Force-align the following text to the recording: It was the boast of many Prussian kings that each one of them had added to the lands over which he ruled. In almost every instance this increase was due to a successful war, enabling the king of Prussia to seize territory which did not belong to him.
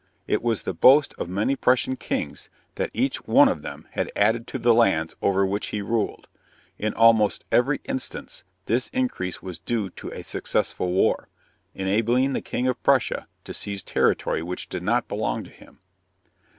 It 0.25 0.41
was 0.41 0.63
the 0.63 0.73
boast 0.73 1.13
of 1.19 1.29
many 1.29 1.55
Prussian 1.55 1.95
kings 1.95 2.49
that 2.73 2.89
each 2.91 3.27
one 3.27 3.47
of 3.47 3.61
them 3.61 3.87
had 3.91 4.11
added 4.15 4.47
to 4.47 4.57
the 4.57 4.73
lands 4.73 5.15
over 5.21 5.45
which 5.45 5.67
he 5.67 5.83
ruled. 5.83 6.27
In 6.79 6.95
almost 6.95 7.45
every 7.51 7.81
instance 7.83 8.43
this 8.65 8.87
increase 8.93 9.43
was 9.43 9.59
due 9.59 9.91
to 9.91 10.09
a 10.11 10.23
successful 10.23 10.91
war, 10.91 11.27
enabling 11.75 12.33
the 12.33 12.41
king 12.41 12.65
of 12.67 12.81
Prussia 12.81 13.27
to 13.43 13.53
seize 13.53 13.83
territory 13.83 14.41
which 14.41 14.69
did 14.69 14.81
not 14.81 15.07
belong 15.07 15.43
to 15.43 15.51
him. 15.51 15.77